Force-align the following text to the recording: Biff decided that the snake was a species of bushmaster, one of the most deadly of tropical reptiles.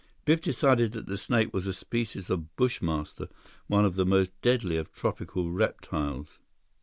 Biff 0.25 0.41
decided 0.41 0.93
that 0.93 1.05
the 1.05 1.15
snake 1.15 1.53
was 1.53 1.67
a 1.67 1.73
species 1.73 2.31
of 2.31 2.55
bushmaster, 2.55 3.27
one 3.67 3.85
of 3.85 3.93
the 3.93 4.03
most 4.03 4.31
deadly 4.41 4.75
of 4.77 4.91
tropical 4.91 5.51
reptiles. 5.51 6.39